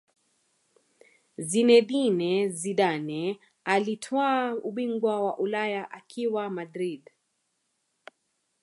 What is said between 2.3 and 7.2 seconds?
Zidane alitwaa ubingwa wa Ulaya akiwa Madrid